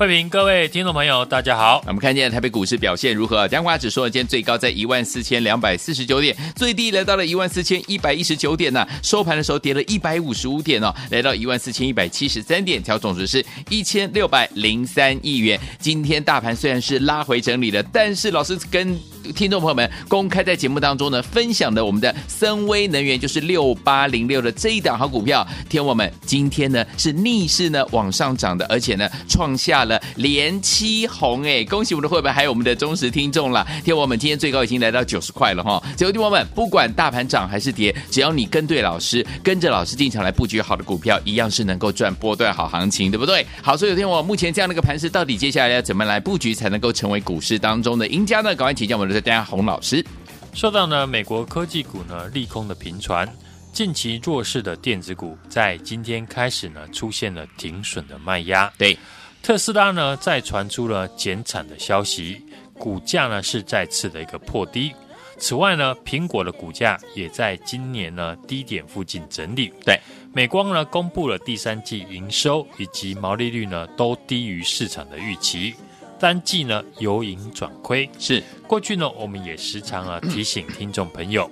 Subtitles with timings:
[0.00, 1.84] 慧平，各位听众朋友，大家好。
[1.86, 3.46] 我们看见台北股市表现如何？
[3.46, 15.60] 加权指数今天最高在一万四千两百四十九点，最低来到了一万四千一百一十九点呢、收盘的时候跌了一百五十五点哦，来到一万四千一百七十三点，调总值是一千六百零三亿元。
[15.78, 18.98] 今天大盘虽然是拉回整理了，但是老师跟
[19.34, 30.00] 听众朋友们公开在节目当中呢，分享的我们的森威能源就是六八零六的这一档好股票，听我们今天呢是逆势呢往上涨的，而且呢创下了。
[30.16, 33.66] 连七红哎，恭喜我们的会员，还有我们的忠实听众了。
[33.84, 35.82] 听我们今天最高已经来到九十块了哈。
[35.96, 43.46] 所以听我们，不管大盘涨还是跌，只要你跟对老师，跟着老师进场来布局好的股票，一样是能够赚波段好行情，对不对？
[43.62, 48.54] 好，所以天我目前这样的一个盘势，到底接下来要怎么来布局才能够成为股市当中的赢家呢？
[48.54, 50.04] 赶快请教我们的大家洪老师。
[50.52, 53.28] 说到呢，美国科技股呢利空的频传，
[53.72, 58.98] 近期弱势的电子股在今天开始呢出现了停损的卖压，对。
[59.42, 62.44] 特斯拉呢，再传出了减产的消息，
[62.74, 64.92] 股价呢是再次的一个破低。
[65.38, 69.72] 此外呢，苹果的股价也在今年呢低点附近整理。
[69.82, 69.98] 对，
[70.34, 75.74] 美光呢公布了第三季营收以及毛利率呢都低于市场的预期，
[76.20, 78.08] 单季呢由盈转亏。
[78.18, 81.50] 是，过去呢我们也时常啊 提醒听众朋友，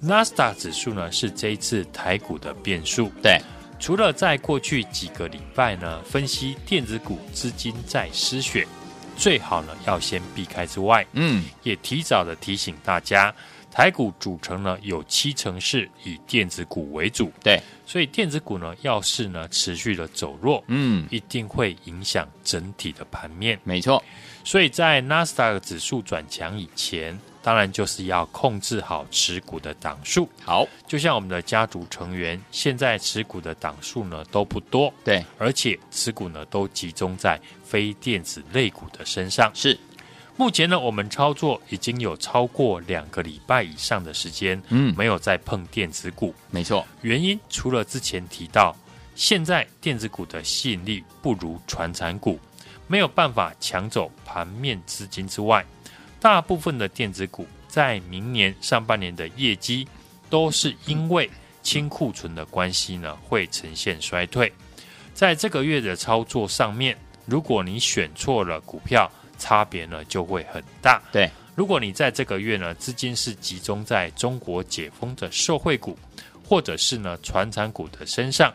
[0.00, 3.10] 纳斯达克指数呢是这一次台股的变数。
[3.22, 3.40] 对。
[3.78, 8.66] 除了在过去几个礼拜呢，分析电子股资金在失血，
[9.16, 13.34] 最好呢要先避开之外，嗯，也提早的提醒大家，
[13.70, 24.02] 台股组成呢有七成是以电子股为主，对，所以电子股呢要是呢持续的走弱，嗯，一定会影响整体的盘面，没错，
[24.44, 27.18] 所以在纳斯达克指数转强以前。
[27.42, 30.28] 当然就是要控制好持股的档数。
[30.44, 39.50] 好，就像我们的家族成员，现在持股的档数呢都不多，对，而且持股呢都集中在非电子类股的身上。
[39.54, 39.78] 是，
[40.40, 46.34] 目前呢我们操作已经有超过两个礼拜以上的时间，嗯，没有再碰电子股。
[46.50, 48.74] 没错，原因除了之前提到，
[49.14, 52.40] 现在电子股的吸引力不如传产股，
[52.86, 55.62] 没有办法抢走盘面资金之外。
[56.18, 59.86] 大部分的电子股在明年上半年的业绩
[60.30, 61.30] 都是因为
[61.62, 64.50] 清库存的关系呢，会呈现衰退。
[65.12, 66.96] 在这个月的操作上面，
[67.26, 71.02] 如果你选错了股票，差别呢就会很大。
[71.10, 75.98] 对，如果你在这个月呢资金是集中在中国解封的社会股，
[76.44, 78.54] 或者是呢传产股的身上，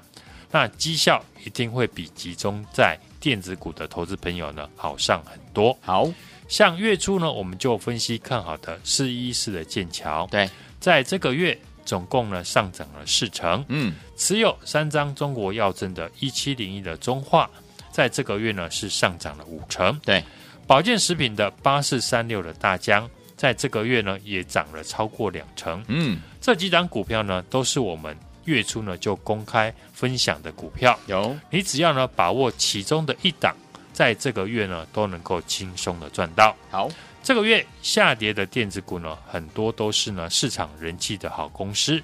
[0.50, 5.78] 那绩效一定会比集中在电子股的投资朋友呢好上很多。
[5.82, 6.10] 好。
[6.48, 10.48] 像月初呢，我们就分析看好的四一四的剑桥，对，
[10.80, 17.50] 在这个月总共呢上涨了四成，嗯，持有三张中国药证的一七零一的中化，
[17.92, 20.24] 在这个月呢是上涨了五成，对，
[20.68, 33.56] 保健食品的八四三六的大江，在这个月呢也涨了超过两成，嗯，这几档股票呢都是我们月初呢就公开分享的股票，有，你只要呢把握其中的一档。
[33.94, 36.54] 在这个月呢，都能够轻松的赚到。
[36.70, 36.90] 好，
[37.24, 42.04] 这个月下跌的电子股呢，很多都是呢市场人气的好公司。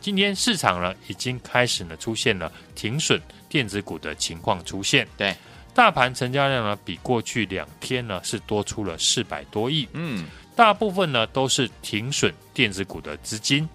[0.00, 5.06] 今天市场呢已经开始呢出现了停损电子股的情况出现。
[5.16, 5.32] 对，
[5.78, 9.86] 大盘成交量呢比过去两天呢是多出了四百多亿。
[9.92, 13.68] 嗯，大部分呢都是停损电子股的资金。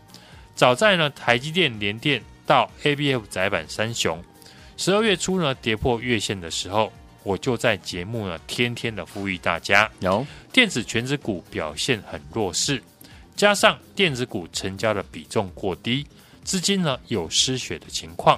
[0.54, 4.22] 早在呢台积电、联电到 ABF 载板三雄，
[4.76, 6.92] 十二月初呢跌破月线的时候。
[7.24, 12.84] 我就在节目呢，天天的呼吁大家，有电子权值股表现很弱势，
[13.34, 16.06] 加上电子股成交的比重过低，
[16.44, 18.38] 资金呢有失血的情况。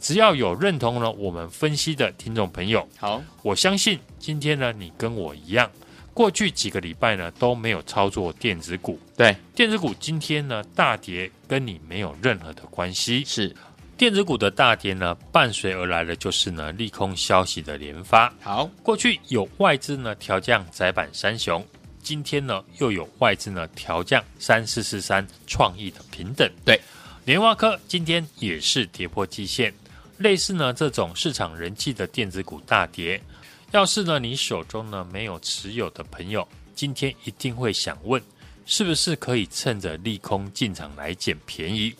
[0.00, 5.70] 只要有认同了，我们分析的听众朋友，好，我相信今天呢，你跟我一样，
[6.14, 13.54] 过去几个礼拜呢都没有操作电子股，对，电子股今天呢大跌，跟你没有任何的关系，是。
[13.98, 18.30] 电子股的大跌呢，伴随而来的就是呢利空消息的连发。
[18.42, 21.66] 好，过去有外资呢调降窄板三雄，
[22.02, 26.46] 今天呢又有外资呢调降三四四三创意的平等。
[26.62, 26.78] 对，
[27.24, 29.72] 联发科今天也是跌破季线。
[30.18, 33.20] 类似呢这种市场人气的电子股大跌，
[33.72, 38.22] 要是呢你手中呢没有持有的朋友，今天一定会想问，
[38.64, 41.94] 是不是可以趁着利空进场来捡便宜？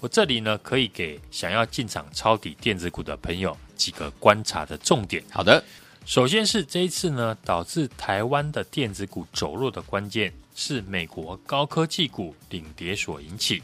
[0.00, 5.22] 我这里呢可以给想要进场抄底电子股的朋友几个观察的重点。
[5.30, 5.62] 好的，
[6.06, 13.62] 首先是这一次呢导致台湾的电子股走弱的关键是美国高科技股领跌所引起。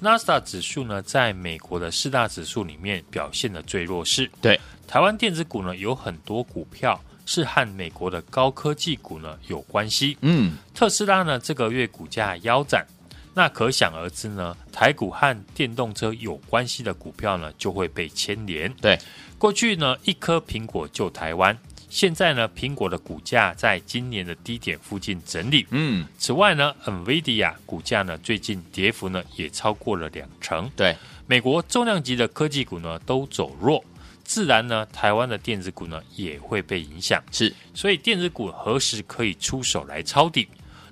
[0.00, 4.30] 纳斯达指数呢，在美国的四大指数里面表现的最弱势。
[4.40, 10.16] 对，台湾电子股呢，有很多股票是和美国的高科技股呢有关系。
[10.20, 12.86] 嗯，特斯拉呢，这个月股价腰斩，
[13.34, 18.72] 那可想而知呢，台股和电动车有关系的股票呢，就会被牵连。
[18.74, 18.96] 对，
[19.36, 21.58] 过去呢，一颗苹果救台湾。
[21.88, 25.66] 现在呢，苹果的股价在今年的低点附近整理。
[25.70, 30.70] 嗯，此外呢，NVIDIA 股价呢最近跌幅呢也超过了两成。
[30.76, 30.96] 对，
[31.26, 33.82] 美国重量级的科技股呢都走弱，
[34.22, 37.22] 自然呢，台湾的电子股呢也会被影响。
[37.32, 40.46] 是，所以电子股何时可以出手来抄底？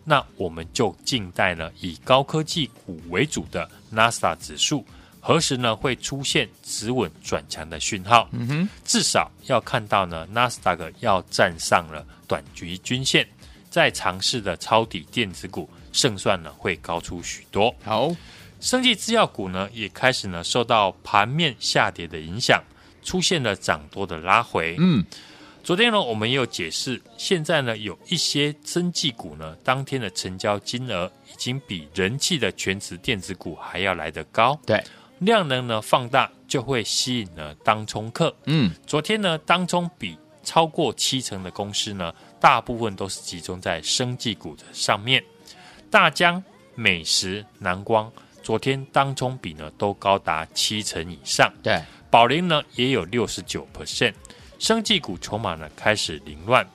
[0.04, 4.84] 那我们就静待呢以高科技股为主的纳斯达指数。
[5.26, 8.28] 何时呢会出现止稳转强的讯号？
[8.30, 13.26] 嗯哼，至少要看到呢，纳斯达克要站上了短局均线，
[13.68, 17.74] 再尝试的抄底电子股，胜算呢会高出许多。
[17.82, 18.14] 好，
[18.60, 22.62] 生技制药股呢也开始呢受到盘面下跌的影响，
[23.02, 24.76] 出现了涨多的拉回。
[24.78, 25.04] 嗯，
[25.64, 34.56] 昨天呢我们也有解释，现在呢有一些生技股呢当天的成交金额已经比人气的全职电子股还要来得高。
[34.64, 34.80] 对。
[35.18, 38.34] 量能呢放大就会吸引呢当冲客。
[38.44, 45.24] 嗯，昨天呢当冲比超过七成的公司呢，大部分都是集中在生技股的上面。
[45.90, 46.42] 大疆、
[46.74, 51.52] 美食、南光昨天当冲比呢都高达七成以上。
[51.62, 54.12] 对，宝林呢也有六十九 percent。
[54.58, 56.66] 生技股筹码呢开始凌乱，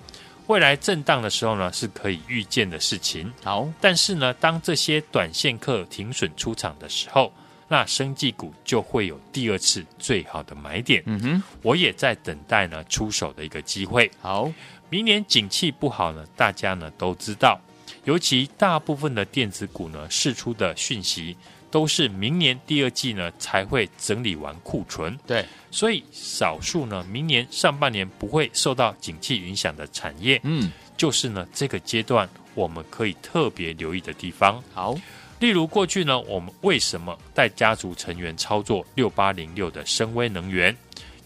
[0.47, 3.31] 未来震荡的时候呢是可以预见的事情。
[3.43, 7.31] 好，但是呢当这些短线客停损出场的时候。
[7.71, 11.01] 那生技股就会有第二次最好的买点。
[11.05, 14.11] 嗯哼，我也在等待呢出手的一个机会。
[14.19, 14.51] 好，
[14.89, 17.57] 明年景气不好呢，大家呢都知道，
[18.03, 21.37] 尤其大部分的电子股呢释出的讯息
[21.71, 25.17] 都是明年第二季呢才会整理完库存。
[25.25, 34.61] 对，所以少数呢明年上半年不会受到景气影响的产业，嗯，就是呢这个阶段我们可以特别留意的地方。
[34.73, 34.93] 好。
[35.41, 40.73] 例如过去呢，我们为什么带家族成员操作六八零六的深威能源，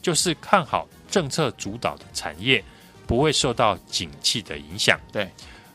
[0.01, 2.63] 就是看好政策主导的产业
[3.05, 4.97] 不会受到景气的影响。
[5.11, 5.29] 对，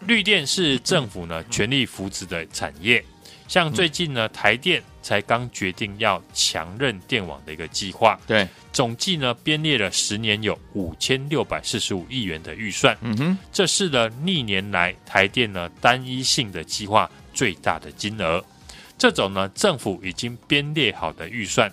[0.06, 3.04] 绿电是政府呢全力扶持的产业，
[3.46, 12.96] 像最近呢台电才刚决定要强韧电网的一个计划，对，总计呢编列了十年有五千六百四十五亿元的预算。
[13.02, 17.10] 嗯哼，这是呢历年来台电呢单一性的计划。
[17.32, 18.44] 最大的金额，
[18.98, 21.72] 这种呢，政府已经编列好的预算，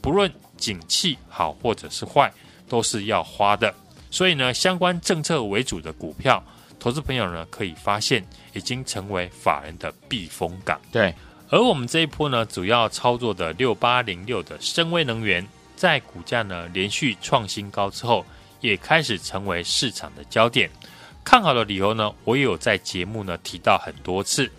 [0.00, 2.32] 不论景气好或者是坏，
[2.68, 3.74] 都是要花的。
[4.10, 6.42] 所以呢，相关政策为主的股票，
[6.78, 10.80] 投资朋友呢可以发现，已经成为法人的避风港。
[10.90, 11.14] 对，
[11.50, 15.46] 而我们这一波呢，主要操作的六八零六的深威能源，
[15.76, 18.24] 在股价呢连续创新高之后，
[18.60, 20.70] 也开始成为市场的焦点。
[21.22, 24.50] 看好的理由呢，我也有在节目呢提到很多次。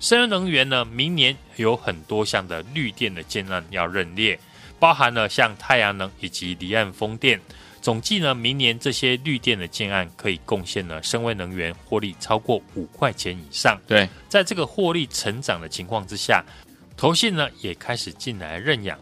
[0.00, 4.38] 深威能源呢，明年有很多项的绿电的建案要认列，
[4.78, 7.40] 包含了像太阳能以及离岸风电。
[7.82, 13.76] 总计呢，明年这些绿电的建案可以贡献呢，深威能源获利超过五块钱以上。
[13.86, 16.44] 对，在这个获利成长的情况之下，
[16.96, 18.98] 投信呢也开始进来认养，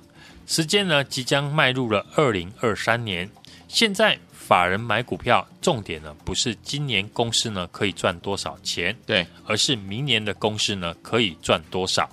[0.46, 3.28] 时间呢即将迈入了二零二三年。
[3.68, 4.18] 现在。
[4.46, 12.08] 法人买股票，重点呢不是今年公司呢可以赚多少钱，对，而是明年的公司呢可以赚多少。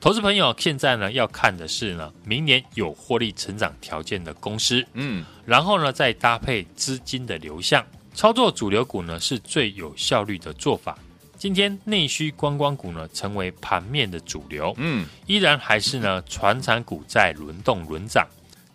[0.00, 10.96] 投资朋友现在呢要看的是呢，明年有获利成长条件的公司，嗯，然后呢再搭配资金的流向，操作主流股呢是最有效率的做法。
[11.36, 18.26] 今天内需观光股呢成为盘面的主流，嗯，依然还是呢传产股在轮动轮涨。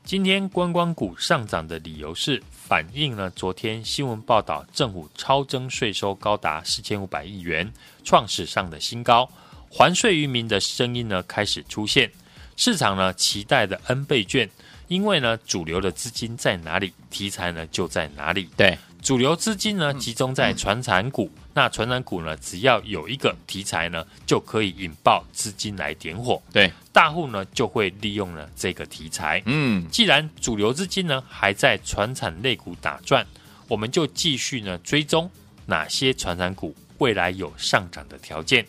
[0.04, 2.42] 今天观光股上涨的理由是
[2.72, 7.70] 反映了昨天新闻报道，政府超征税收高达四千五百亿元，
[8.06, 9.30] 创史上的新高，
[9.70, 12.10] 还税于民的声音呢开始出现，
[12.56, 14.50] 市场呢期待的 N 倍券，
[14.88, 18.48] 因为呢主流的资金在哪里，题材呢就在哪里。
[18.56, 26.40] 对，主流资金呢集中在传产股，嗯、那传产股呢，只要有一个题材呢，就可以引爆资金来点火。
[26.54, 29.42] 对，大户呢就会利用了这个题材。
[29.46, 33.26] 嗯，既然主流资金呢还在传产类股打转，
[33.68, 35.30] 我们就继续呢追踪
[35.66, 38.64] 哪些传产股未来有上涨的条件。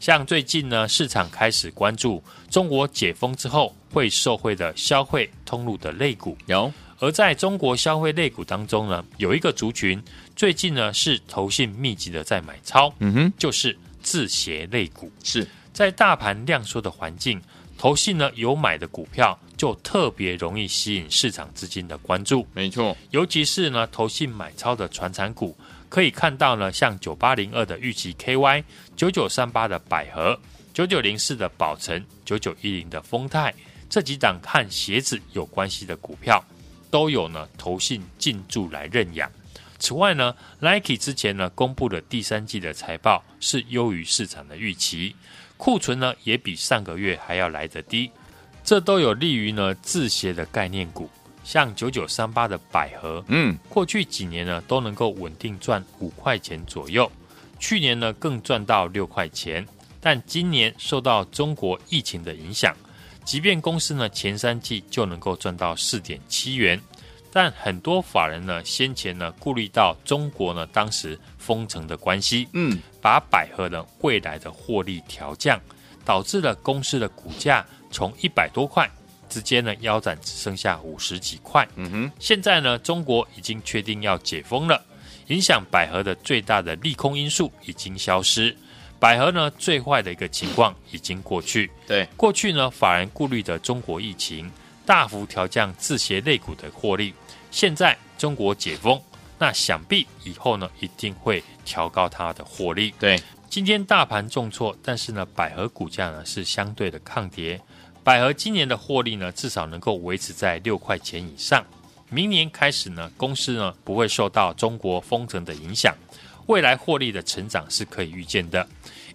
[0.00, 6.36] 像最近呢，市场开始关注中国解封之后会受惠的消费通路的类股。
[6.46, 6.72] 有。
[6.98, 10.02] 而在中国消费类股当中呢，有一个族群
[10.34, 15.10] 最近呢是投信密集的在买超，嗯哼，就是制鞋类股。
[15.22, 17.40] 是在大盘量缩的环境，
[17.76, 22.46] 投信呢有买的股票就特别容易吸引市场资金的关注。
[22.54, 25.54] 没错，尤其是呢投信买超的传产股，
[25.90, 28.64] 可以看到呢像九八零二的玉期 KY、
[28.96, 30.38] 九九三八的百合、
[30.72, 33.54] 九九零四的宝成、九九一零的丰泰
[33.90, 36.42] 这几档和鞋子有关系的股票。
[36.90, 39.30] 都有呢，投信进驻来认养。
[39.78, 45.14] 此外呢，Nike 之前呢公布的第三季的财报是优于市场的预期，
[45.58, 48.10] 库存呢也比上个月还要来得低，
[48.64, 51.10] 这都有利于呢制鞋的概念股，
[51.44, 57.10] 像九九三八的百合，嗯，过去几年呢都能够稳定赚五块钱左右，
[57.58, 59.66] 去年呢更赚到六块钱，
[60.00, 62.74] 但今年受到中国疫情的影响。
[63.26, 66.80] 即便公司呢前三季就能够赚到四点七元，
[67.32, 75.60] 但很多法人呢先前呢顾虑到中国呢当时封城的关系，嗯，把百合呢未来的获利调降，
[76.04, 78.88] 导致了公司的股价从一百多块
[79.28, 81.66] 直接呢腰斩只剩下五十几块。
[81.74, 84.80] 嗯哼，现在呢中国已经确定要解封了，
[85.26, 88.56] 影响百合的最大的利空因素已经消失。
[88.98, 91.70] 百合呢，最坏的一个情况已经过去。
[91.86, 94.50] 对，过去呢，法人顾虑的中国疫情
[94.84, 97.12] 大幅调降制鞋类股的获利。
[97.50, 99.00] 现在中国解封，
[99.38, 102.94] 那想必以后呢，一定会调高它的获利。
[102.98, 107.60] 对，今天大盘重挫，但是呢，百合股价呢是相对的抗跌。
[108.02, 111.64] 百合今年的获利呢，至少能够维持在六块钱以上。
[112.08, 115.94] 明年开始呢，公司呢不会受到中国封城的影响。
[116.46, 118.66] 未来获利的成长是可以预见的。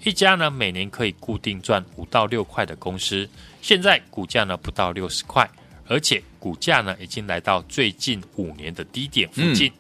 [0.04, 3.30] 一家呢每年可以固定赚五到六块的公司，
[3.62, 5.50] 现在股价呢不到六十块，
[5.88, 9.72] 而且股价呢已经来到最近五年的低点附近，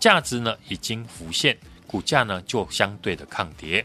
[0.00, 3.84] 价值呢已经浮现，股价呢就相对的抗跌。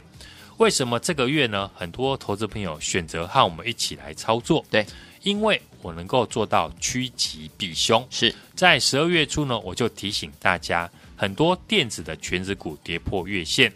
[0.57, 4.65] 为什么这个月呢很多投资朋友选择和我们一起来操作？
[4.71, 4.85] 对，
[5.23, 8.07] 因为我能够做到趋吉避凶。
[8.09, 10.89] 是在十二月初呢，我就提醒大家。
[11.21, 13.71] 很多电子的全值股跌破月线，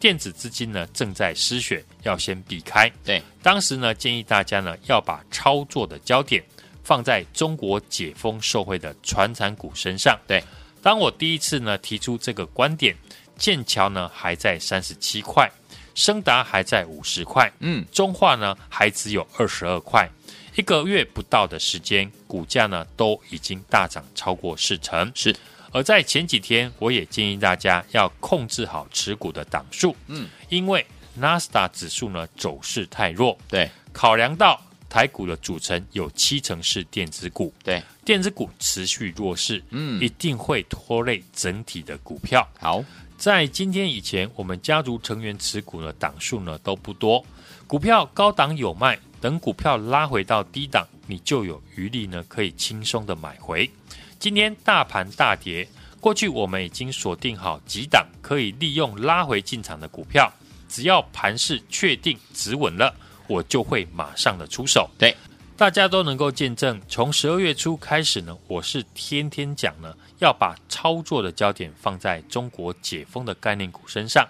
[0.00, 2.90] 电子资金呢正在失血，要先避开。
[3.04, 6.42] 对，当时呢建议大家呢要把操作的焦点
[6.82, 10.18] 放在中国解封受惠的传产股身上。
[10.26, 10.42] 对，
[10.82, 12.96] 当我第一次呢提出这个观点，
[13.36, 15.52] 剑桥呢还在三十七块，
[15.94, 20.08] 升达还在五十块，嗯，中化呢还只有二十二块，
[20.54, 25.12] 一个月不到的时间，股价呢都已经大涨超过四成。
[25.14, 25.36] 是。
[25.76, 42.48] 而在前几天，我也建议大家要控制好持股的档数，嗯，因为纳斯达指数呢走势太弱，对，考量到台股的组成有七成是电子股，对，电子股持续弱势，嗯，一定会拖累整体的股票。
[42.58, 42.82] 好，
[43.18, 47.22] 在今天以前，我们家族成员持股的档数呢都不多，
[47.66, 53.70] 股票高档有卖，等股票拉回到低档，你就有余力呢可以轻松的买回。
[54.18, 55.68] 今天大盘大跌，
[56.00, 60.32] 过去我们已经锁定好几档可以利用拉回进场的股票，
[60.68, 62.94] 只要盘势确定止稳了，
[63.28, 64.88] 我就会马上的出手。
[64.98, 65.14] 对，
[65.56, 74.26] 大家都能够见证，从十二月初开始呢，我是天天讲呢，要把操作的焦点放在中国解封的概念股身上，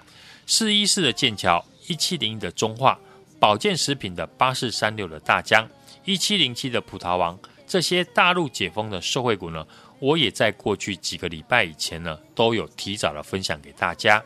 [0.47, 2.99] 四一四的剑桥，一七零一的中化，
[3.39, 5.67] 保健食品的八四三六的大疆，
[6.05, 7.39] 一七零七的葡萄王。
[7.67, 9.67] 这些大陆解封的受惠股呢，
[9.99, 14.23] 我也在过去几个礼拜以前呢，都有提早的分享给大家。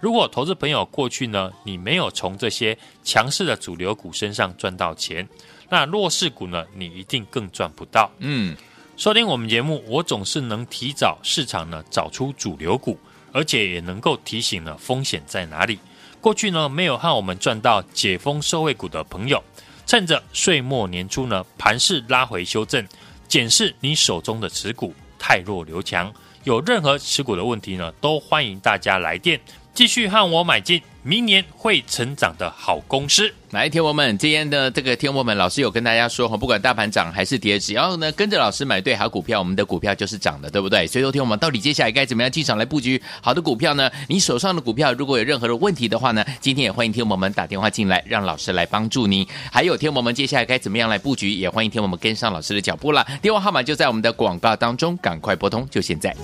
[0.00, 5.26] 如果投资朋友过去呢，你没有从这些强势的主流股身上赚到钱，
[5.70, 8.10] 那弱势股呢，你一定更赚不到。
[8.18, 8.54] 嗯，
[8.96, 12.98] 收听我们节目，我总是能提早市场呢找出主流股，
[13.32, 15.78] 而且也能够提醒呢风险在哪里。
[16.20, 19.42] 过去呢，没有和我们赚到解封受惠股的朋友。
[19.86, 22.86] 趁着岁末年初呢，盘势拉回修正，
[23.28, 26.12] 检视你手中的持股，太弱留强。
[26.44, 29.40] 有任何持股的问题呢，都欢迎大家来电，
[29.74, 33.30] 继续和我买进明年会成长的好公司。
[33.50, 40.86] 来，天王们，今天的这个天王们，老师有跟大家说哈，不管大盘涨还是跌，只要呢跟着老师买对好股票，我们的股票就是涨的，对不对？
[40.86, 43.90] 所以说，天王们到底接下来该怎么样进场来布局好的股票呢？
[44.08, 49.26] 你手上的股票如果有任何的问题的话呢，今天也欢迎天王们打电话进来，让老师来帮助你。
[49.50, 51.32] 还有天王们，接下来该怎么样来布局？
[51.32, 53.04] 也欢迎天王们跟上老师的脚步啦。
[53.20, 56.14] 电话号码就在我们的广告当中，赶快拨通，就现在。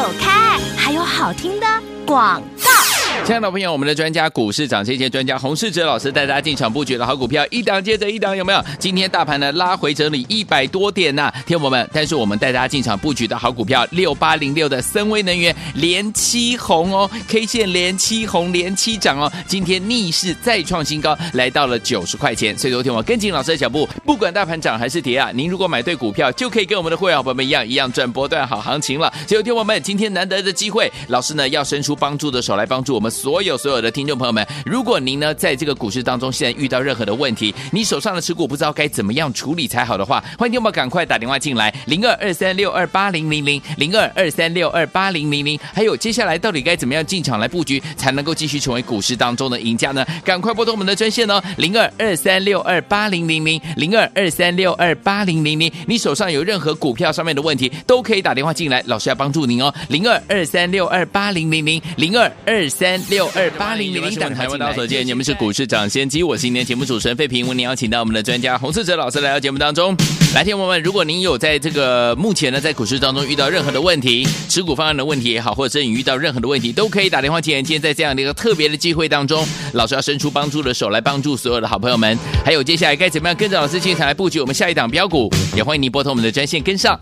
[0.00, 1.66] 走开，还有好听的
[2.06, 2.89] 广告。
[3.26, 8.60] 亲爱的朋友，我们的专家股市涨跌线专家洪世哲老师带大家进场布局的好股票，一档接着一档，有没有？
[8.76, 22.58] 今天大盘呢拉回整理一百多点呐、啊，听友们，但是我们带大家进场布局的好股票六八零六的森威能源连七红哦，K 线连七红连七涨哦，今天逆势再创新高，来到了九十块钱。
[22.58, 29.12] 所以昨天我跟紧老师的脚步，不管大盘涨还是跌啊，您如果买对股票，就可以跟我们的会员朋友们一样，一样赚波段好行情了。
[29.28, 33.10] 所以听友们，今天难得的机会，老师呢要伸出帮助的手来帮助我们。
[33.20, 45.60] 所有所有的听众朋友们，如果您呢在这个股市当中现在遇到任何的问题，你手上的持股不知道该怎么样处理才好的话，欢迎听我们赶快打电话进来，零二二三六二八零零零零二二三六二八零零零。
[45.74, 50.02] 还有接下来到底该怎么样进场来布局，才能够继续成为股市当中的赢家呢？
[50.24, 55.70] 赶快拨通我们的专线哦，零二二三六二八零零零零二二三六二八零零零。
[55.86, 62.99] 你手上有任何股票上面的问题，都可以打电话进来，老师要帮助您哦，零二二三六二八零零零零二二三。
[63.08, 69.96] 六二八零零零，台湾大所见，你们是股市抢先机，我是今天节目主持人费平，为您邀请到我们的专家洪世哲老师来到节目当中。
[70.34, 77.62] 来，听友们，如果您有在这个目前呢，在股市当中遇到任何的问题，持股方案的问题也好，或者是你遇到任何的问题，都可以打电话进来。
[77.62, 82.18] 今天在这样的一个特别的机会当中，老师要伸出帮助的手来帮助所有的好朋友们。
[82.44, 86.98] 还有接下来该怎么样跟着老师进场来布局我们下一档标股，也欢迎您拨通我们的专线跟上。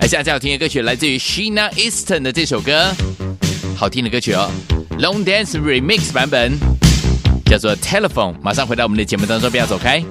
[0.00, 2.92] 来，现在要听的歌曲来自于 Sheena Easton 的这首歌，
[3.76, 4.50] 好听的歌曲哦。
[4.98, 6.52] Long Dance Remix 版本
[7.46, 10.02] 叫做 Telephone，马上回到我们的节目当中，不要走开。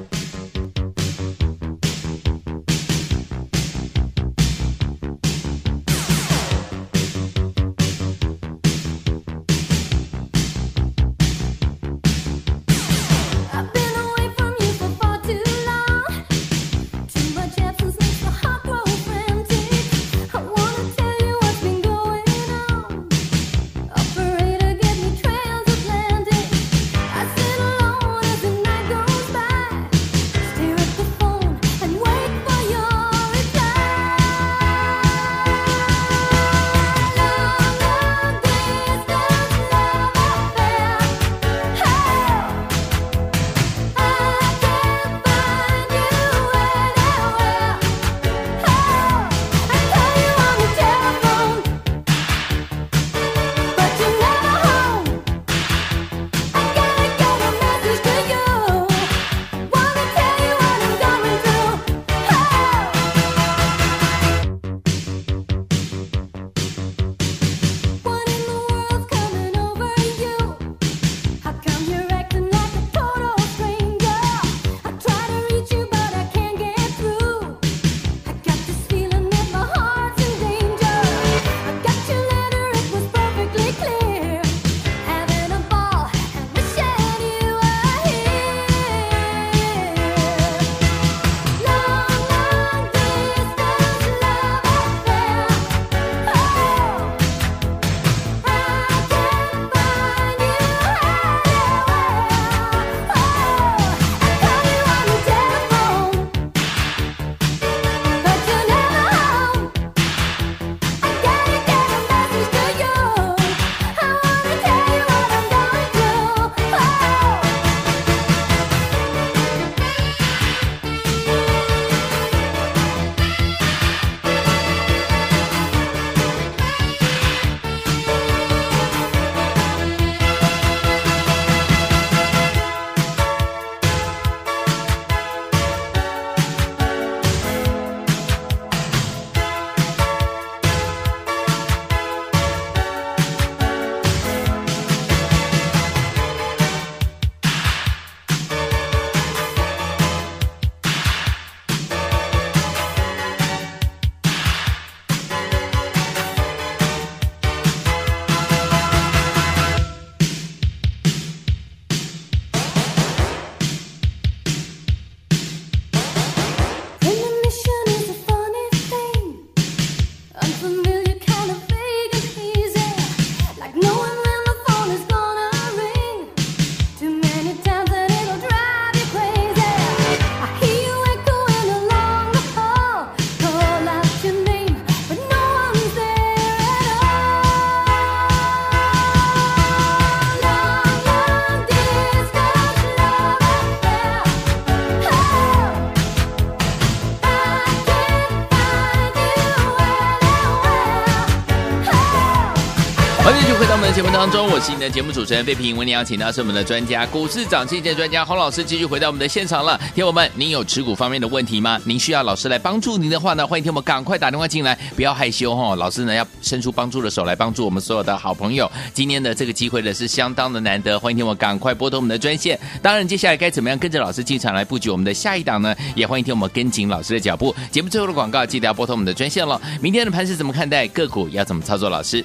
[204.24, 209.78] 当中，我是你的节目主持人费平，为您邀请到是我们的专家，股市涨跌的专家洪老师，继续回到我们的现场了。
[209.94, 211.78] 听友们，您有持股方面的问题吗？
[211.84, 215.76] 您需要老师来帮助您的话呢，欢迎听我们赶快打电话进来，不要害羞、哦。
[215.76, 218.72] 老师呢要伸出帮助的手来帮助我们所有的好朋友。
[218.94, 222.58] 今天的这个机会呢是相当的难得，欢迎听我们赶快拨通我们的专线。
[222.82, 225.76] 当然，接下来该怎么样跟着老师进场来布局我们的下一档呢？
[225.98, 227.54] 也欢迎听我们跟紧老师的脚步。
[227.70, 229.62] 节目最后的广告，记得要拨通我们的专线了。
[229.82, 230.88] 明天的盘是怎么看待？
[230.88, 231.90] 个股要怎么操作？
[231.90, 232.24] 老师？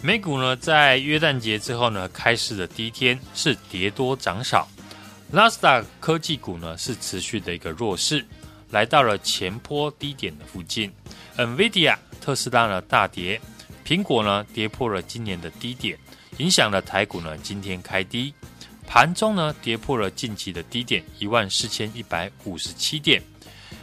[0.00, 4.68] 美股呢，在约旦节之后呢，开市的第一天是跌多涨少，
[5.32, 8.24] 纳斯达克科技股呢是持续的一个弱势，
[8.70, 10.92] 来到了前波低点的附近。
[11.36, 13.40] NVIDIA 特斯拉呢大跌，
[13.84, 15.98] 苹果呢跌破了今年的低点，
[16.36, 18.32] 影响了台股呢今天开低，
[18.86, 23.20] 盘中呢跌破了近期的低点一万四千一百五十七点。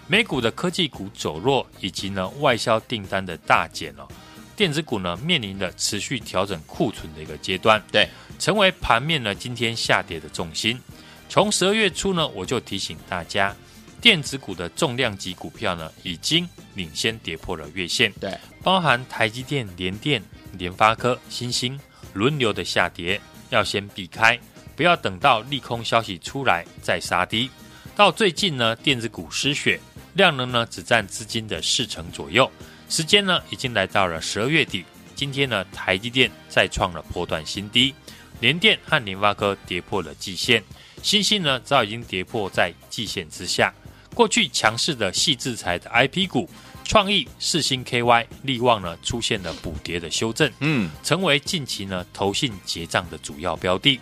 [0.08, 4.08] 美股的科技股走弱，以及呢外销订单的大减哦。
[4.56, 8.08] 电子股呢面临着持续调整库存的一个阶段，对，
[8.40, 10.80] 成为盘面呢今天下跌的重心。
[11.28, 13.56] 从十二月初呢，我就提醒大家，
[14.00, 21.80] 电子股的重量级股票呢已经领先跌破了月线，对，包含台积电、联电、联发科、新兴
[22.14, 24.40] 轮流的下跌，要先避开，
[24.76, 27.50] 不要等到利空消息出来再杀低。
[27.96, 29.80] 到最近呢，电子股失血，
[30.14, 32.50] 量能呢只占资金的四成左右。
[32.90, 34.86] 时间呢，已经来到了十二月底。
[35.16, 37.94] 今天呢，台积电再创了波段新低，
[38.42, 40.62] 联电和联发科跌破了季线，
[41.02, 43.74] 新兴呢早已经跌破在季线之下。
[44.14, 46.50] 过去强势的矽智财的 IP 股，
[46.84, 54.00] 创意、世星 KY、力旺呢出现了补跌的修正，嗯，成为近期呢投信结账的主要标的。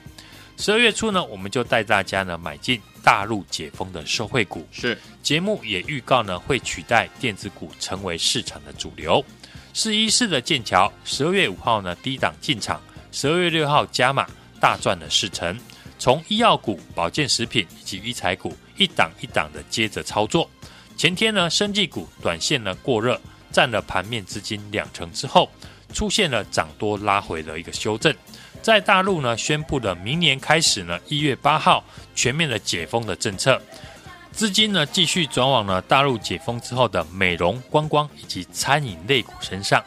[0.63, 4.65] 十二月初呢，我们就带大家呢买进大陆解封的受惠股。
[4.71, 9.21] 是节目也预告呢，会取代电子股成为市场的主流。
[9.73, 14.25] 四一四的剑桥，十二月五号呢低档进场，十二月六号加码，
[14.61, 15.59] 大赚了四成。
[15.99, 20.49] 从医药股、保健食品以及医材股一档一档的接着操作。
[20.95, 23.19] 前天呢，生技股短线呢过热，
[23.51, 25.49] 占了盘面资金两成之后，
[25.91, 28.15] 出现了涨多拉回的一个修正。
[28.63, 31.83] 在大陆呢，宣布了明年开始呢，一月八号
[32.15, 33.61] 全面的解封的政策，
[34.31, 39.83] 资金呢继续转往了大陆解封之后的美容、观光以及餐饮类股身上。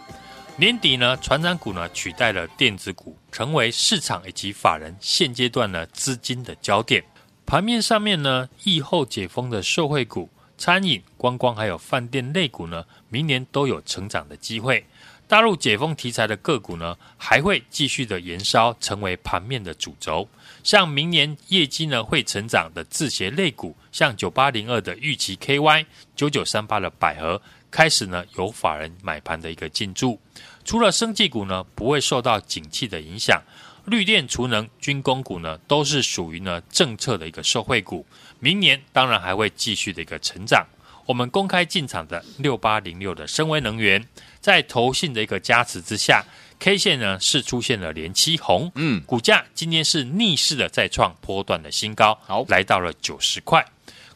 [0.58, 7.02] 年底呢，传产股呢取代了电子股，成为市场以及法人现阶段呢资金的焦点。
[7.46, 14.84] 盘面上面呢，疫后解封的受惠股、餐饮、观光还有饭店类股呢，明年都有成长的机会。
[15.28, 20.28] 大陆解封题材的个股呢，还会继续的延烧，成为盘面的主轴。
[20.62, 25.84] 像明年业绩呢会成长的制鞋类股，像九八零二的玉琪 KY、
[26.14, 30.20] 九九三八的百合，开始呢有法人买盘的一个进驻。
[30.64, 33.42] 除了生技股呢不会受到景气的影响，
[33.84, 38.06] 绿电、储能、军工股呢都是属于呢政策的一个受惠股。
[38.38, 40.64] 明年当然还会继续的一个成长。
[41.06, 44.04] 我们公开进场的六八零六的升威能源，
[44.46, 46.24] 在投信的一个加持之下
[46.60, 53.66] ，K 线呢是出现了连七红，嗯，股价今天是逆势的再创波段的新高，好，来到了九十块。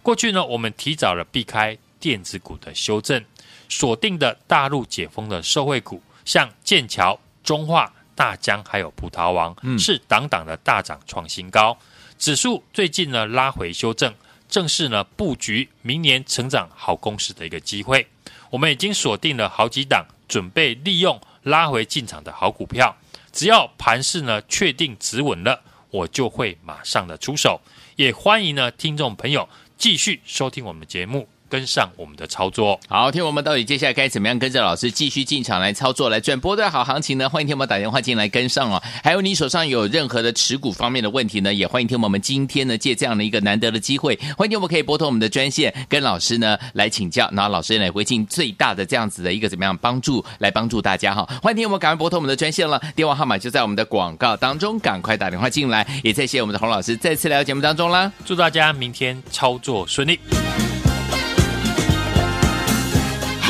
[0.04, 3.20] 过去呢，我们提早了避开电子股的修正，
[3.68, 11.76] 锁定的大陆解封的受惠股，像剑桥、中化、大江还有葡萄王，嗯，是档档的大涨创新高。
[12.20, 14.14] 指数最近呢拉回修正。
[14.48, 18.06] 正是呢，布局明年成长好公司的一个机会。
[18.50, 22.96] 我们已经锁定了好几档，准备利用拉回进场的好股票。
[23.32, 27.60] 只要盘势呢确定止稳了，我就会马上的出手。
[27.96, 31.28] 也欢迎呢听众朋友继续收听我们的节目。
[31.50, 37.28] 跟上我们的操作，好，听我们到底接下来该怎么样跟着老师继续进场来操作，来赚波段好行情呢？
[37.28, 38.80] 欢迎听我们打电话进来跟上哦。
[39.02, 51.28] 还有你手上有任何的持股方面的问题呢，也欢迎听我们今天呢借这样的一个难得的机会，欢迎听我们可以拨通我们的专线跟老师呢来请教，然后老师呢会尽最大的这样子的一个怎么样帮助来帮助大家哈。
[51.42, 55.84] 欢迎听我们赶快拨通我们的专线了，电话号码就在我们的广告当中，赶快打电话进来。
[56.04, 60.20] 也再谢谢我们的洪老师再次来到节目当中啦，祝大家明天操作顺利。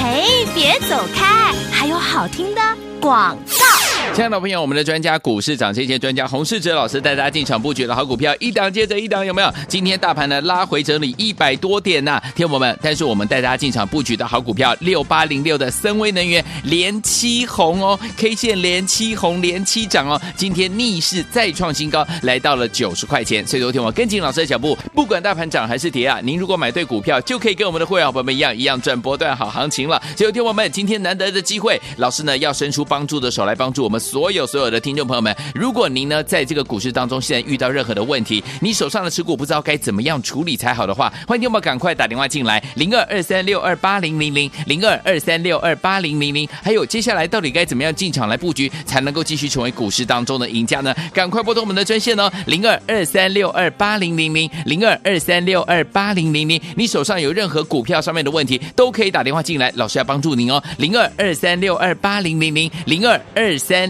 [0.02, 2.60] 嘿，别走开，还有好听的
[3.00, 3.89] 广告。
[4.12, 9.50] 亲爱的朋友，我们的专家股市涨这些专家洪世哲老师带大家进场布局的好股票，一档接着一档，有没有？
[9.68, 23.46] 今天大盘呢拉回整理一百多点呐、啊，听我们，但是我们带大家进场布局的好股票六八零六的森威能源连七红哦，K 线连七红连七涨哦，今天逆势再创新高，来到了九十块钱。
[23.46, 30.02] 所以昨天我跟紧老师的脚步，不管大盘涨还是跌啊，您如果买对股票，就可以跟我们的会员朋友们一样，一样赚波段好行情了。
[30.16, 33.99] 所以昨天我们今天难得的机会，老师呢要伸出帮助的手来帮助我们。
[34.00, 46.48] 所有所有的听众朋友们，如果您呢在这个股市当中现在遇到任何的问题，你手上的持股不知道该怎么样处理才好的话，欢迎我们赶快打电话进来，零二二三六二八零零零零二二三六二八零零零。
[46.62, 50.94] 还有接下来到底该怎么样进场来布局，才能够继续成为股市当中的赢家呢？
[51.12, 56.60] 赶快拨通我们的专线哦，零二二三六二八零零零零二二三六二八零零零。
[56.76, 63.89] 你手上有任何股票上面的问题，都可以打电话进来，老师要帮助您哦，零二二三六二八零零零零二二三